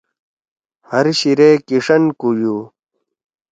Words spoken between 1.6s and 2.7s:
کیݜین کُویُو؟